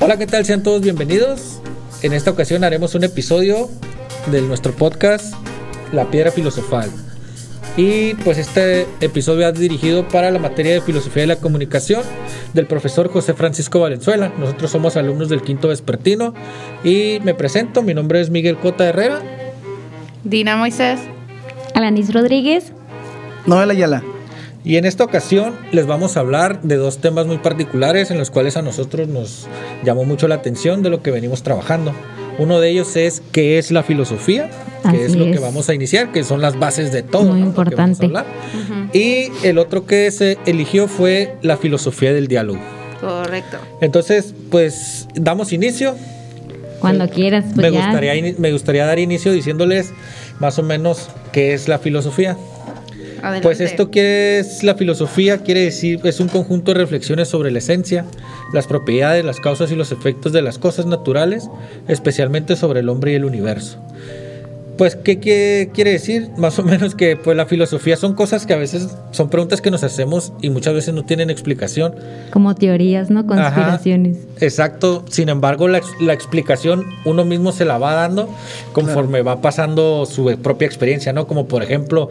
[0.00, 0.44] Hola, ¿qué tal?
[0.44, 1.60] Sean todos bienvenidos.
[2.02, 3.70] En esta ocasión haremos un episodio
[4.30, 5.34] de nuestro podcast
[5.92, 6.90] La Piedra Filosofal.
[7.76, 12.02] Y pues este episodio es dirigido para la materia de Filosofía de la Comunicación
[12.52, 14.32] del profesor José Francisco Valenzuela.
[14.36, 16.34] Nosotros somos alumnos del quinto vespertino
[16.82, 19.22] y me presento, mi nombre es Miguel Cota Herrera.
[20.24, 21.00] Dina Moisés.
[21.74, 22.72] Alanis Rodríguez.
[23.46, 24.02] Noel Ayala.
[24.64, 28.30] Y en esta ocasión les vamos a hablar de dos temas muy particulares en los
[28.30, 29.46] cuales a nosotros nos
[29.84, 31.92] llamó mucho la atención de lo que venimos trabajando.
[32.38, 34.50] Uno de ellos es qué es la filosofía,
[34.90, 37.24] que es lo que vamos a iniciar, que son las bases de todo.
[37.24, 38.10] Muy importante.
[38.94, 42.58] Y el otro que se eligió fue la filosofía del diálogo.
[43.00, 43.58] Correcto.
[43.82, 45.94] Entonces, pues damos inicio.
[46.80, 47.44] Cuando quieras.
[47.54, 49.92] Pues me, Gustaría, me gustaría dar inicio diciéndoles
[50.40, 52.36] más o menos qué es la filosofía.
[53.42, 57.58] Pues esto que es la filosofía, quiere decir, es un conjunto de reflexiones sobre la
[57.58, 58.04] esencia,
[58.52, 61.48] las propiedades, las causas y los efectos de las cosas naturales,
[61.88, 63.78] especialmente sobre el hombre y el universo.
[64.76, 65.20] Pues, ¿qué,
[65.72, 66.30] quiere decir?
[66.36, 69.70] Más o menos que pues, la filosofía son cosas que a veces son preguntas que
[69.70, 71.94] nos hacemos y muchas veces no tienen explicación.
[72.32, 73.24] Como teorías, ¿no?
[73.24, 74.18] Conspiraciones.
[74.40, 75.04] exacto.
[75.08, 78.28] Sin embargo, la, la, explicación uno mismo se la va dando
[78.72, 81.28] conforme va pasando su propia experiencia, ¿no?
[81.28, 82.10] Como por ejemplo,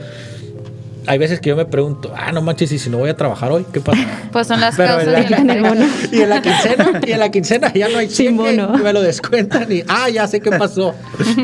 [1.07, 3.51] hay veces que yo me pregunto, ah, no manches, y si no voy a trabajar
[3.51, 3.99] hoy, ¿qué pasa?
[4.31, 8.07] Pues son las causas y en la quincena, y en la quincena ya no hay
[8.07, 10.95] cheque, me lo descuentan y ah, ya sé qué pasó.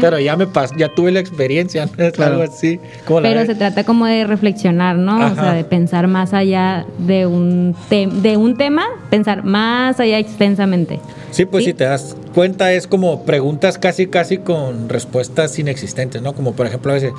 [0.02, 2.80] Pero ya me pasó, ya tuve la experiencia, es algo así.
[3.08, 5.32] Pero se trata como de reflexionar, ¿no?
[5.32, 11.00] O sea, de pensar más allá de un de un tema, pensar más allá extensamente.
[11.32, 16.34] Sí, pues si te das cuenta es como preguntas casi casi con respuestas inexistentes, ¿no?
[16.34, 17.14] Como por ejemplo a veces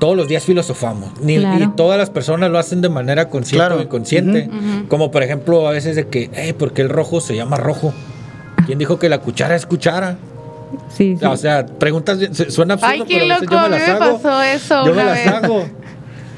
[0.00, 1.10] todos los días filosofamos.
[1.20, 4.50] Ni, Y todas las personas lo hacen de manera consciente o inconsciente.
[4.88, 7.94] Como por ejemplo, a veces de que, hey, ¿por qué el rojo se llama rojo?
[8.66, 10.16] ¿Quién dijo que la cuchara es cuchara?
[10.88, 11.24] Sí, sí.
[11.24, 12.18] O sea, preguntas,
[12.48, 14.86] suena absurdo, Ay, qué loco, a, mí me pasó eso.
[14.86, 15.64] Yo me las hago.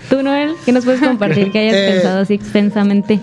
[0.09, 3.21] Tú, Noel, ¿qué nos puedes compartir que hayas eh, pensado así extensamente?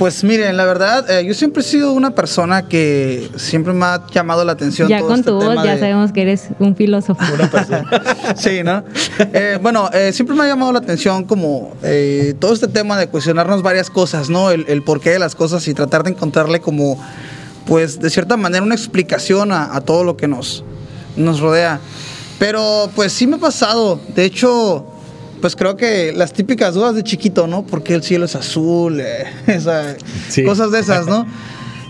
[0.00, 4.02] Pues miren, la verdad, eh, yo siempre he sido una persona que siempre me ha
[4.10, 4.88] llamado la atención.
[4.88, 7.22] Ya con este tu voz ya sabemos que eres un filósofo.
[7.34, 7.84] Una persona.
[8.34, 8.82] sí, ¿no?
[9.18, 11.74] Eh, bueno, eh, siempre me ha llamado la atención como
[12.38, 14.50] todo este tema de cuestionarnos varias cosas, ¿no?
[14.50, 16.98] El, porqué de las cosas y tratar de encontrarle como,
[17.66, 20.64] pues, de cierta manera una explicación a, a todo lo que nos,
[21.16, 21.78] nos rodea.
[22.38, 24.00] Pero, pues sí me ha pasado.
[24.14, 24.89] De hecho,
[25.40, 27.64] pues creo que las típicas dudas de chiquito, ¿no?
[27.64, 29.24] Porque el cielo es azul, eh,
[30.44, 31.26] cosas de esas, ¿no?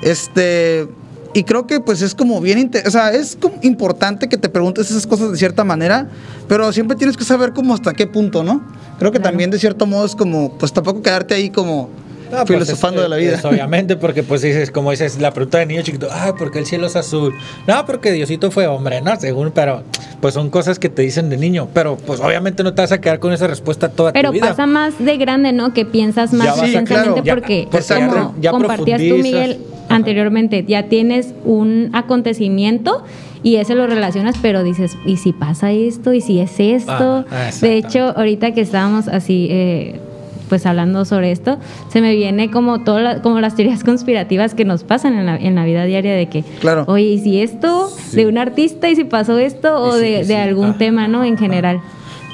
[0.02, 0.88] Este,
[1.34, 4.90] y creo que pues es como bien, o sea, es como importante que te preguntes
[4.90, 6.08] esas cosas de cierta manera,
[6.48, 8.64] pero siempre tienes que saber como hasta qué punto, ¿no?
[8.98, 11.90] Creo que también de cierto modo es como, pues tampoco quedarte ahí como
[12.30, 13.40] pues, filosofando de la vida.
[13.44, 16.86] obviamente, porque pues dices, como dices, la pregunta de niño chiquito, ah, porque el cielo
[16.86, 17.34] es azul.
[17.66, 19.18] No, porque Diosito fue hombre, ¿no?
[19.18, 19.82] Según, pero
[20.20, 23.00] pues son cosas que te dicen de niño, pero pues obviamente no te vas a
[23.00, 24.30] quedar con esa respuesta toda tu vida.
[24.30, 25.72] Pero pasa más de grande, ¿no?
[25.72, 29.58] Que piensas más intensamente porque, como compartías tú, Miguel,
[29.88, 33.04] anteriormente, ya tienes un acontecimiento
[33.42, 36.12] y ese lo relacionas, pero dices, ¿y si pasa esto?
[36.12, 37.24] ¿Y si es esto?
[37.30, 39.48] Ah, de hecho, ahorita que estábamos así...
[39.50, 40.00] Eh,
[40.50, 41.58] pues hablando sobre esto,
[41.90, 45.54] se me viene como todas como las teorías conspirativas que nos pasan en la, en
[45.54, 46.84] la vida diaria de que, claro.
[46.88, 50.76] oye, ¿y si esto de un artista y si pasó esto o de, de, algún
[50.76, 51.24] tema, ¿no?
[51.24, 51.80] En general.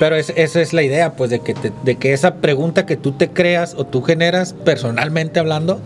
[0.01, 1.55] Pero esa es la idea, pues, de que,
[1.85, 5.81] de que esa pregunta que tú te creas o tú generas personalmente hablando,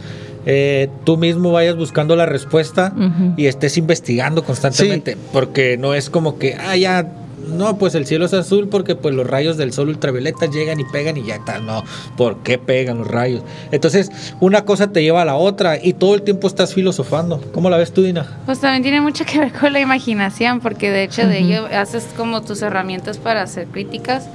[0.47, 2.93] eh, tú mismo vayas buscando la respuesta
[3.37, 5.17] y estés investigando constantemente.
[5.33, 7.13] Porque no es como que, ah, ya
[7.51, 10.85] no, pues el cielo es azul porque pues los rayos del sol ultravioleta llegan y
[10.85, 11.59] pegan y ya está.
[11.59, 11.85] No,
[12.17, 13.43] ¿por qué pegan los rayos?
[13.71, 17.41] Entonces, una cosa te lleva a la otra y todo el tiempo estás filosofando.
[17.53, 18.27] ¿Cómo la ves tú, Dina?
[18.47, 22.07] Pues también tiene mucho que ver con la imaginación, porque de hecho de ello haces
[22.17, 24.29] como tus herramientas para hacer críticas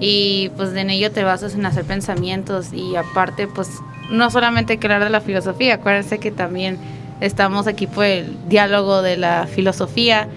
[0.00, 3.68] y pues en ello te basas en hacer pensamientos y aparte pues
[4.10, 6.76] no solamente hablar de la filosofía, acuérdense que también
[7.20, 10.28] estamos aquí por el diálogo de la filosofía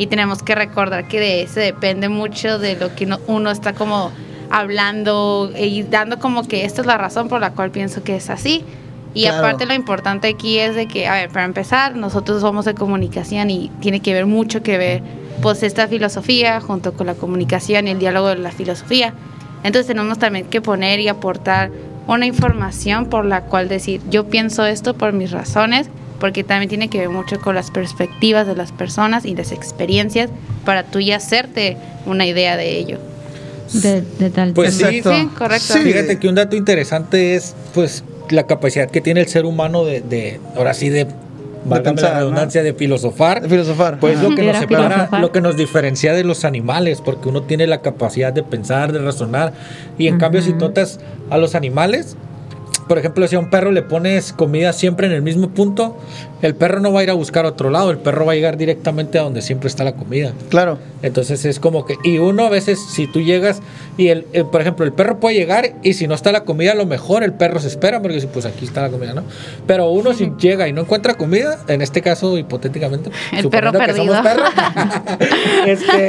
[0.00, 4.10] y tenemos que recordar que de ese depende mucho de lo que uno está como
[4.48, 8.30] hablando y dando como que esta es la razón por la cual pienso que es
[8.30, 8.64] así.
[9.12, 12.72] Y aparte lo importante aquí es de que, a ver, para empezar, nosotros somos de
[12.72, 15.02] comunicación y tiene que ver mucho que ver
[15.42, 19.12] pues esta filosofía junto con la comunicación y el diálogo de la filosofía.
[19.64, 21.70] Entonces tenemos también que poner y aportar
[22.06, 26.88] una información por la cual decir, yo pienso esto por mis razones porque también tiene
[26.88, 30.30] que ver mucho con las perspectivas de las personas y las experiencias
[30.64, 31.76] para tú ya hacerte
[32.06, 32.98] una idea de ello.
[33.72, 35.02] De, tal Pues sí,
[35.36, 35.74] correcto.
[35.74, 40.40] Fíjate que un dato interesante es pues la capacidad que tiene el ser humano de,
[40.56, 41.06] ahora sí, de
[41.64, 43.42] de la redundancia de filosofar.
[43.42, 43.98] De filosofar.
[44.00, 47.66] Pues lo que nos separa, lo que nos diferencia de los animales, porque uno tiene
[47.66, 49.52] la capacidad de pensar, de razonar,
[49.98, 52.16] y en cambio si totas a los animales,
[52.90, 55.96] por ejemplo, si a un perro le pones comida siempre en el mismo punto,
[56.42, 58.56] el perro no va a ir a buscar otro lado, el perro va a llegar
[58.56, 60.32] directamente a donde siempre está la comida.
[60.48, 60.76] Claro.
[61.02, 63.62] Entonces es como que, y uno a veces, si tú llegas
[63.96, 66.72] y, el, eh, por ejemplo, el perro puede llegar y si no está la comida,
[66.72, 69.22] a lo mejor el perro se espera porque si pues aquí está la comida, ¿no?
[69.68, 74.14] Pero uno si llega y no encuentra comida, en este caso, hipotéticamente, el perro perdido.
[75.66, 76.08] es que,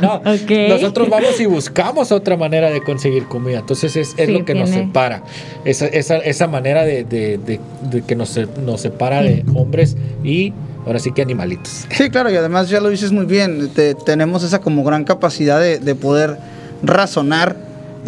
[0.02, 0.22] no,
[0.68, 3.60] nosotros vamos y buscamos otra manera de conseguir comida.
[3.60, 5.22] Entonces es, es lo que nos separa,
[5.64, 10.52] esa, esa, esa manera de, de, de, que nos, nos separa de hombres y
[10.86, 11.86] ahora sí que animalitos.
[11.90, 13.70] Sí, claro, y además ya lo dices muy bien,
[14.04, 16.38] tenemos esa como gran capacidad de, poder
[16.82, 17.56] razonar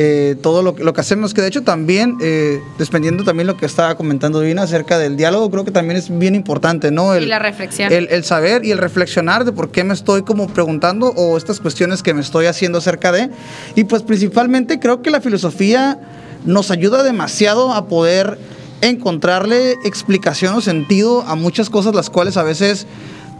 [0.01, 3.67] eh, todo lo, lo, que hacemos, que de hecho también, eh, dependiendo también lo que
[3.67, 7.15] estaba comentando Dina acerca del diálogo, creo que también es bien importante, ¿no?
[7.15, 7.93] El, y la reflexión.
[7.93, 11.59] El, el, saber y el reflexionar de por qué me estoy como preguntando o estas
[11.59, 13.31] cuestiones que me estoy haciendo acerca de.
[13.75, 15.99] Y pues principalmente creo que la filosofía
[16.45, 18.39] nos ayuda demasiado a poder
[18.81, 22.87] encontrarle explicación o sentido a muchas cosas las cuales a veces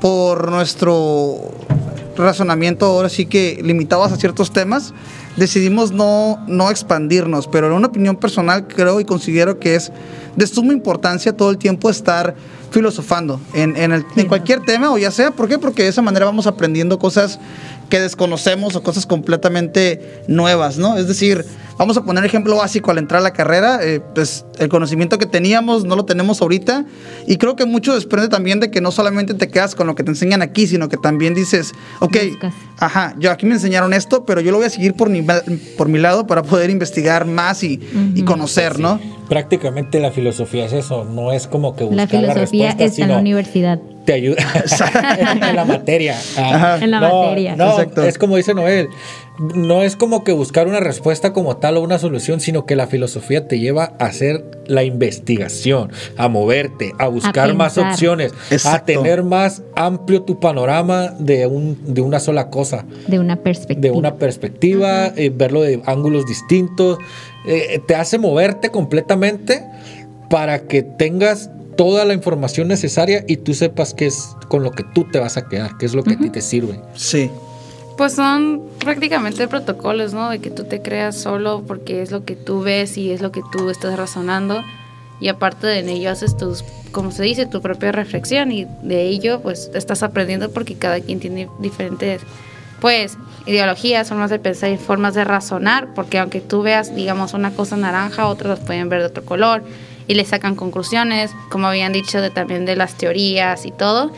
[0.01, 1.39] por nuestro
[2.17, 4.93] razonamiento ahora sí que limitados a ciertos temas,
[5.37, 9.93] decidimos no, no expandirnos, pero en una opinión personal creo y considero que es
[10.37, 12.35] de suma importancia todo el tiempo estar
[12.71, 15.59] filosofando en, en, el, en cualquier tema o ya sea, ¿por qué?
[15.59, 17.39] Porque de esa manera vamos aprendiendo cosas
[17.89, 20.97] que desconocemos o cosas completamente nuevas, ¿no?
[20.97, 21.45] Es decir,
[21.79, 25.27] Vamos a poner ejemplo básico al entrar a la carrera, eh, pues el conocimiento que
[25.27, 26.85] teníamos no lo tenemos ahorita
[27.29, 30.03] y creo que mucho desprende también de que no solamente te quedas con lo que
[30.03, 32.17] te enseñan aquí, sino que también dices, ok,
[32.81, 35.25] ajá, yo aquí me enseñaron esto, pero yo lo voy a seguir por mi,
[35.77, 37.79] por mi lado para poder investigar más y,
[38.27, 39.01] conocer, ¿no?
[39.29, 43.09] Prácticamente la filosofía es eso, no es como que buscar la filosofía la está en
[43.09, 44.39] la universidad te ayuda
[45.51, 46.17] en la materia.
[46.81, 47.55] en la materia.
[47.57, 48.89] No, es como dice Noel,
[49.39, 52.87] no es como que buscar una respuesta como tal o una solución, sino que la
[52.87, 58.33] filosofía te lleva a hacer la investigación, a moverte, a buscar más opciones,
[58.65, 62.87] a tener más amplio tu panorama de, un, de una sola cosa.
[63.09, 63.81] De una perspectiva.
[63.83, 66.97] De una perspectiva, eh, verlo de ángulos distintos.
[67.47, 69.67] Eh, te hace moverte completamente
[70.31, 74.83] para que tengas toda la información necesaria y tú sepas qué es con lo que
[74.83, 76.81] tú te vas a quedar, qué es lo que a ti te sirve.
[76.97, 77.31] Sí.
[77.97, 80.29] Pues son prácticamente protocolos, ¿no?
[80.29, 83.31] De que tú te creas solo porque es lo que tú ves y es lo
[83.31, 84.61] que tú estás razonando.
[85.21, 89.41] Y aparte de ello haces tus, como se dice, tu propia reflexión y de ello
[89.41, 92.23] pues estás aprendiendo porque cada quien tiene diferentes,
[92.81, 93.17] pues,
[93.47, 97.77] ideologías, formas de pensar y formas de razonar, porque aunque tú veas, digamos, una cosa
[97.77, 99.63] naranja, otros pueden ver de otro color
[100.09, 104.11] y le sacan conclusiones, como habían dicho de, también de las teorías y todo.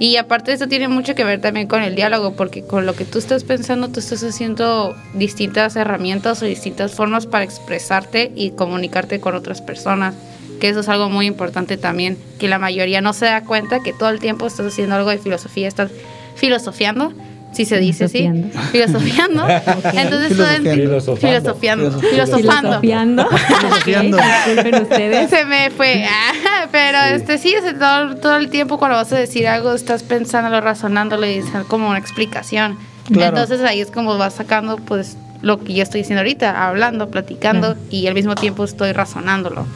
[0.00, 3.04] Y aparte eso tiene mucho que ver también con el diálogo, porque con lo que
[3.04, 9.20] tú estás pensando, tú estás haciendo distintas herramientas o distintas formas para expresarte y comunicarte
[9.20, 10.14] con otras personas,
[10.58, 13.92] que eso es algo muy importante también, que la mayoría no se da cuenta que
[13.92, 15.90] todo el tiempo estás haciendo algo de filosofía, estás
[16.34, 17.12] filosofiando
[17.52, 18.30] si se dice así,
[18.70, 19.46] filosofiando.
[19.92, 21.16] Entonces, filosofiando.
[21.16, 22.00] Filosofiando.
[22.00, 22.80] Filosofando.
[22.80, 24.18] Filosofiando.
[24.82, 25.30] ustedes.
[25.30, 26.04] Se me fue.
[26.04, 30.60] Ah, pero este sí, todo, todo, el tiempo cuando vas a decir algo estás pensándolo,
[30.60, 32.78] razonándolo y es como una explicación.
[33.10, 37.76] Entonces ahí es como vas sacando pues lo que yo estoy diciendo ahorita, hablando, platicando
[37.90, 39.66] y al mismo tiempo estoy razonándolo.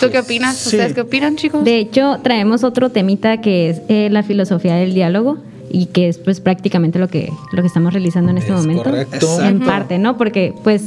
[0.00, 0.66] ¿Tú qué opinas?
[0.66, 1.64] ¿Ustedes qué opinan, chicos?
[1.64, 5.38] De hecho, traemos otro temita que es eh, la filosofía del diálogo
[5.72, 8.84] y que es pues prácticamente lo que, lo que estamos realizando en este momento.
[8.84, 9.42] Correcto.
[9.42, 10.18] En parte, ¿no?
[10.18, 10.82] Porque pues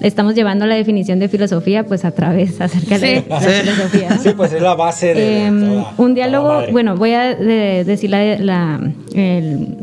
[0.00, 4.18] estamos llevando la definición de filosofía pues a través acerca de la filosofía.
[4.18, 8.80] Sí, pues es la base de em, un diálogo, bueno, voy a decir la,
[9.14, 9.76] el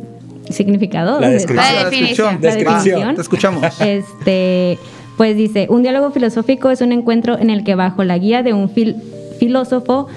[0.50, 1.20] significado.
[1.20, 1.74] La descripción.
[1.74, 2.40] La definición.
[2.42, 3.16] La descripción.
[3.16, 3.82] Te escuchamos.
[3.82, 4.80] Este,
[5.18, 8.54] pues dice, un diálogo filosófico es un encuentro en el que bajo la guía de
[8.54, 8.72] un
[9.40, 10.08] filósofo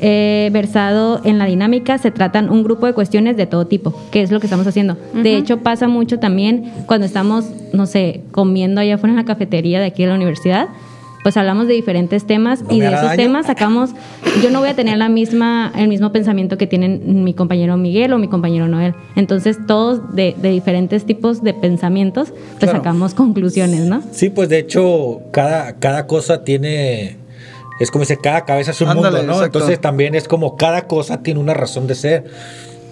[0.00, 4.22] eh, versado en la dinámica, se tratan un grupo de cuestiones de todo tipo, que
[4.22, 4.96] es lo que estamos haciendo.
[5.14, 9.80] De hecho, pasa mucho también cuando estamos, no sé, comiendo allá afuera en la cafetería
[9.80, 10.68] de aquí de la universidad,
[11.22, 13.90] pues hablamos de diferentes temas y de esos temas sacamos,
[14.42, 18.12] yo no voy a tener la misma, el mismo pensamiento que tienen mi compañero Miguel
[18.12, 18.94] o mi compañero Noel.
[19.16, 24.02] Entonces todos de, diferentes tipos de pensamientos, pues sacamos conclusiones, ¿no?
[24.12, 27.19] Sí, pues de hecho cada, cada cosa tiene
[27.80, 29.42] es como dice, cada cabeza es un mundo, ¿no?
[29.42, 32.24] Entonces también es como cada cosa tiene una razón de ser.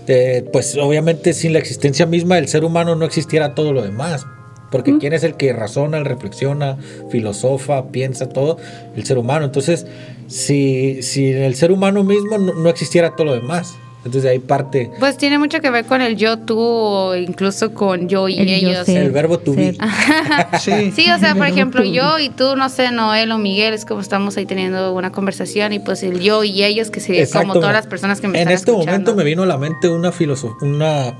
[0.07, 4.27] Eh, pues obviamente sin la existencia misma del ser humano no existiera todo lo demás.
[4.71, 6.77] Porque quién es el que razona, reflexiona,
[7.11, 8.59] filosofa, piensa todo,
[8.97, 9.47] el ser humano.
[9.47, 9.87] Entonces,
[10.27, 13.77] si, si en el ser humano mismo no, existiera todo lo demás.
[14.05, 14.91] Entonces ahí parte.
[14.99, 18.89] Pues tiene mucho que ver con el yo, tú, o incluso con yo y ellos.
[18.89, 19.77] el verbo to be.
[20.61, 20.93] sí.
[20.93, 24.01] sí, o sea, por ejemplo, yo y tú, no sé, Noel o Miguel, es como
[24.01, 27.73] estamos ahí teniendo una conversación y pues el yo y ellos, que sería como todas
[27.73, 31.15] las personas que me En este momento me vino a la mente una filosofía, una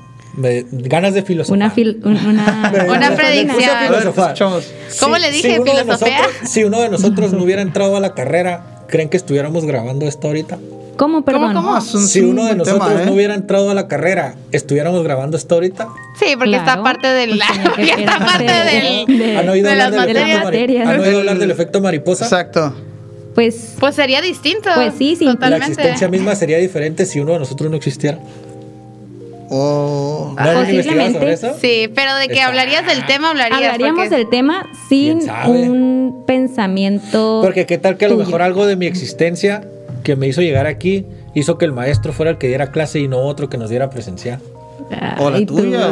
[0.71, 1.57] ganas de filosofar.
[1.57, 4.63] Una, una, predicción.
[4.99, 5.55] ¿Cómo le dije?
[5.55, 5.97] Si uno,
[6.45, 10.27] si uno de nosotros no hubiera entrado a la carrera, ¿creen que estuviéramos grabando esto
[10.27, 10.57] ahorita?
[10.99, 11.53] ¿Cómo, perdón?
[11.53, 13.09] ¿Cómo, Si uno de nosotros no ¿eh?
[13.09, 15.87] hubiera entrado a la carrera, ¿estuviéramos grabando esto ahorita?
[16.19, 17.39] Sí, porque está parte del...
[17.73, 19.37] Pues está parte del...
[19.37, 20.47] ¿Han oído hablar del efecto
[20.89, 22.25] ¿Han oído hablar del efecto mariposa?
[22.25, 22.75] Exacto.
[23.33, 24.69] Pues, pues sería distinto.
[24.75, 25.23] Pues sí, sí.
[25.23, 25.67] Totalmente.
[25.67, 28.19] La existencia misma sería diferente si uno de nosotros no existiera.
[29.49, 30.35] Oh.
[30.37, 31.37] ¿No posiblemente.
[31.61, 33.61] Sí, pero de que hablarías del tema, hablarías.
[33.73, 37.39] Hablaríamos del tema sin un pensamiento.
[37.41, 39.61] Porque qué tal que a lo mejor algo de mi existencia
[40.03, 43.07] que me hizo llegar aquí hizo que el maestro fuera el que diera clase y
[43.07, 44.39] no otro que nos diera presencial.
[45.19, 45.87] O la tuya,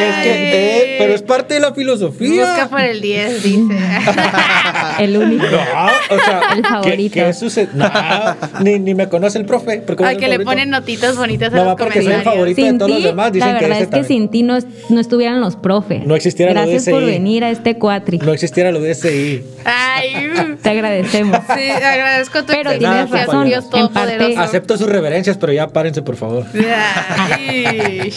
[0.00, 2.44] Es que, eh, pero es parte de la filosofía.
[2.44, 3.60] Busca por el 10, dice.
[5.04, 5.44] el único.
[5.44, 7.14] o sea, el favorito.
[7.14, 7.68] ¿Qué, sucede?
[7.74, 7.90] No,
[8.60, 9.82] ni, ni, me conoce el profe.
[10.04, 12.90] Ay, que le ponen notitas bonitas a no, los porque soy el favorito de todos
[12.90, 13.32] los demás.
[13.32, 16.06] Dicen la verdad es que sin ti no, no, estuvieran los profes.
[16.06, 18.18] No existiera Gracias por venir a este cuatri.
[18.18, 19.42] No existiera lo DSI.
[19.64, 20.56] Ay.
[20.62, 21.38] Te agradecemos.
[21.54, 23.46] Sí, agradezco tu Pero tienes razón.
[23.46, 24.36] Dios en parte.
[24.36, 26.46] Acepto sus reverencias, pero ya párense, por favor.
[27.18, 28.12] Ay.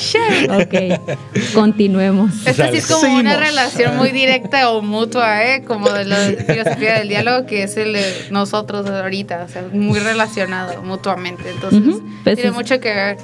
[0.50, 2.32] ok, continuemos.
[2.46, 5.64] Esta sí es como una relación muy directa o mutua, ¿eh?
[5.66, 6.18] Como de la
[6.76, 11.50] filosofía del diálogo, que es el de nosotros ahorita, o sea, muy relacionado mutuamente.
[11.50, 13.18] Entonces, pues tiene mucho que ver.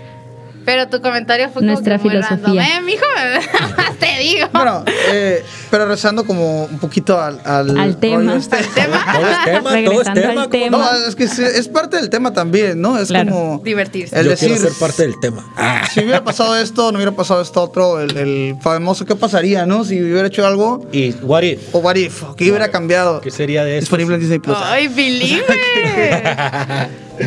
[0.66, 2.38] Pero tu comentario fue Nuestra como filosofía.
[2.38, 2.60] Random.
[2.60, 3.06] ¿Eh, mijo?
[4.00, 4.48] Te digo.
[4.54, 8.36] Bueno, eh, pero rezando como un poquito al, al, tema.
[8.36, 8.58] Este.
[8.76, 9.06] tema?
[9.14, 10.50] Todo es tema, todo es tema.
[10.50, 10.78] tema.
[10.78, 12.98] No, es que es, parte del tema también, ¿no?
[12.98, 13.62] Es como...
[13.64, 14.18] Divertirse.
[14.18, 15.46] El Yo decir, quiero ser parte del tema.
[15.92, 19.84] Si hubiera pasado esto, no hubiera pasado esto otro, el, el, famoso ¿qué pasaría, no?
[19.84, 20.88] Si hubiera hecho algo...
[20.92, 21.74] Y what if.
[21.74, 23.20] O what if, ¿qué hubiera cambiado?
[23.22, 23.82] ¿Qué sería de eso?
[23.82, 24.58] Disponible en Disney Plus.
[24.60, 25.44] Ay, believe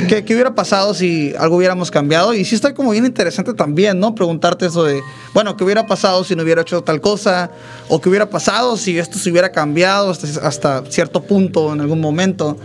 [0.08, 2.34] ¿Qué, hubiera pasado si algo hubiéramos cambiado?
[2.34, 4.14] Y sí está como bien interesante también, ¿no?
[4.14, 5.00] Preguntarte eso de,
[5.32, 7.50] bueno, ¿qué hubiera pasado si no hubiera hecho tal cosa?
[7.88, 12.56] ¿O qué hubiera pasado si esto se hubiera cambiado hasta, cierto punto en algún momento?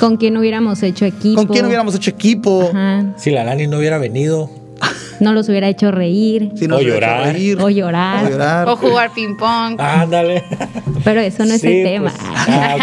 [0.00, 1.36] ¿Con quién hubiéramos hecho equipo?
[1.36, 2.70] ¿Con quién hubiéramos hecho equipo?
[3.16, 4.50] Si la Lani no hubiera venido.
[5.18, 6.52] No los hubiera hecho reír.
[6.70, 7.34] o, llorar.
[7.58, 8.68] o llorar.
[8.68, 9.80] O jugar ping pong.
[9.80, 10.44] Ándale.
[11.04, 12.12] Pero eso no es el tema.
[12.12, 12.76] Pues, ah,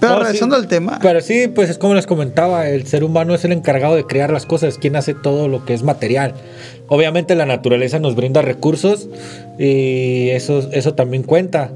[0.00, 0.98] pero regresando al tema.
[1.02, 4.32] Pero sí, pues es como les comentaba, el ser humano es el encargado de crear
[4.32, 6.34] las cosas, quien hace todo lo que es material.
[6.88, 9.08] Obviamente la naturaleza nos brinda recursos
[9.58, 11.72] y eso, eso también cuenta,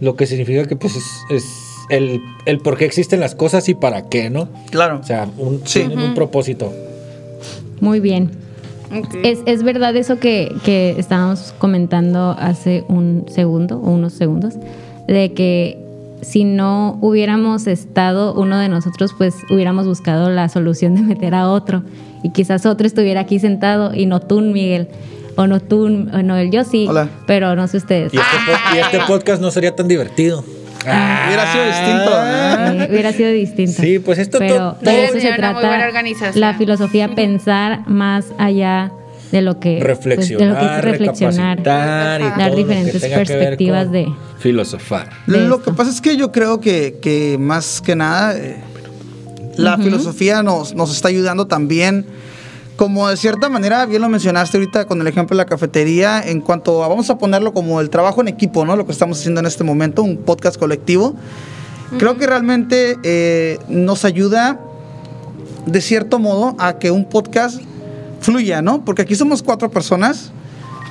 [0.00, 0.94] lo que significa que pues
[1.30, 1.44] es,
[1.88, 4.48] el, el, por qué existen las cosas y para qué, ¿no?
[4.70, 5.00] Claro.
[5.00, 6.72] O sea, un, tienen un propósito.
[7.80, 8.30] Muy bien.
[9.22, 14.54] Es, es, verdad eso que, que estábamos comentando hace un segundo o unos segundos,
[15.06, 15.87] de que
[16.22, 21.48] si no hubiéramos estado uno de nosotros, pues hubiéramos buscado la solución de meter a
[21.48, 21.82] otro.
[22.22, 24.88] Y quizás otro estuviera aquí sentado y no tú, Miguel.
[25.36, 26.88] O no tú, o no el yo sí.
[27.26, 28.12] Pero no sé ustedes.
[28.12, 30.44] Y este, este podcast no sería tan divertido.
[30.86, 32.10] Ah, hubiera sido distinto.
[32.14, 32.88] ¿eh?
[32.90, 33.82] hubiera sido distinto.
[33.82, 35.90] Sí, pues esto Pero de eso se trata
[36.34, 38.92] la filosofía, pensar más allá
[39.32, 44.08] de lo que reflexionar, pues, de lo que reflexionar, dar diferentes perspectivas de
[44.38, 45.10] filosofar.
[45.26, 48.56] lo que pasa es que yo creo que, que más que nada eh,
[49.56, 52.06] la filosofía nos, nos está ayudando también
[52.78, 56.40] como de cierta manera, bien lo mencionaste ahorita con el ejemplo de la cafetería, en
[56.40, 58.76] cuanto a, vamos a ponerlo como el trabajo en equipo, ¿no?
[58.76, 61.16] Lo que estamos haciendo en este momento, un podcast colectivo.
[61.98, 64.60] Creo que realmente eh, nos ayuda,
[65.66, 67.60] de cierto modo, a que un podcast
[68.20, 68.84] fluya, ¿no?
[68.84, 70.32] Porque aquí somos cuatro personas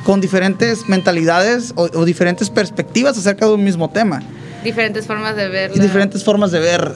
[0.04, 4.22] con diferentes mentalidades o, diferentes perspectivas acerca de un mismo tema.
[4.64, 5.72] Diferentes formas de ver.
[5.74, 6.94] diferentes formas de ver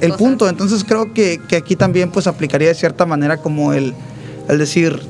[0.00, 0.48] el punto.
[0.48, 3.94] Entonces creo que, que, aquí también pues aplicaría de cierta manera como el,
[4.48, 5.00] el decir,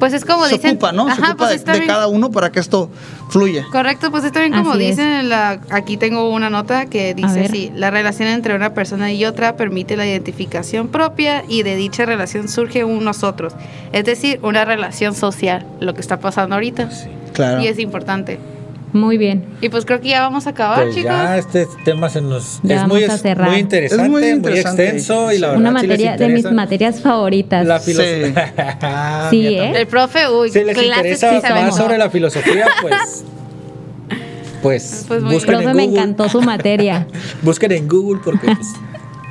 [0.00, 0.72] pues es como se dicen.
[0.72, 1.06] Ocupa, ¿no?
[1.14, 2.90] se ocupa pues de, cada uno para que esto
[3.28, 3.64] fluya.
[3.70, 5.28] Correcto, pues está bien como dicen.
[5.28, 9.56] La, aquí tengo una nota que dice así: la relación entre una persona y otra
[9.56, 13.52] permite la identificación propia y de dicha relación surge un nosotros.
[13.92, 16.90] Es decir, una relación social, lo que está pasando ahorita.
[16.90, 17.62] Sí, claro.
[17.62, 18.40] Y es importante.
[18.92, 19.44] Muy bien.
[19.60, 21.10] Y pues creo que ya vamos a acabar, pues chicos.
[21.10, 23.06] Ya este tema se nos es muy,
[23.38, 27.66] muy, interesante, muy, extenso y la verdad una materia de mis materias favoritas.
[27.66, 29.28] La filosofía.
[29.30, 29.72] Sí, ¿eh?
[29.76, 33.24] El profe, uy, si les interesa más sobre la filosofía, pues
[34.62, 35.74] pues, pues busquen en Google.
[35.74, 37.06] me encantó su materia.
[37.42, 38.68] busquen en Google porque pues,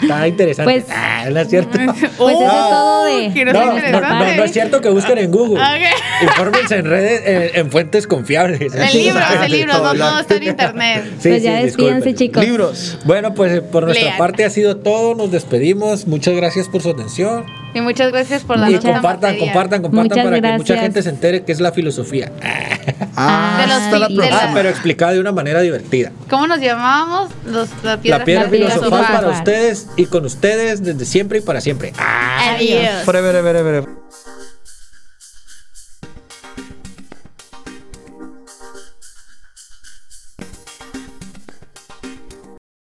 [0.02, 0.72] Está interesante.
[0.72, 1.78] Pues, ah, no es cierto.
[2.18, 3.46] Pues eso es todo de.
[3.46, 5.62] No, no, no, no, es cierto que busquen en Google.
[5.62, 5.88] Okay.
[6.22, 8.74] Infórmense en redes, en, fuentes confiables.
[8.74, 11.06] El libro, el libro, no todo está en internet.
[11.20, 12.44] Sí, pues ya sí, despídense, chicos.
[12.44, 12.98] Libros.
[13.06, 15.16] Bueno, pues por nuestra parte ha sido todo.
[15.16, 16.08] Nos despedimos.
[16.08, 17.46] Muchas gracias por su atención.
[17.74, 21.44] Y muchas gracias por la Y compartan, compartan, compartan para que mucha gente se entere
[21.44, 22.32] qué es la filosofía.
[22.42, 26.12] Ah, de los, la ah, pero explicada de una manera divertida.
[26.30, 27.32] ¿Cómo nos llamábamos?
[27.46, 31.62] Los, la piedra, la piedra filosofal para ustedes y con ustedes desde siempre y para
[31.62, 31.94] siempre.
[31.98, 33.04] Adiós.
[33.06, 33.86] Forever, ever, ever.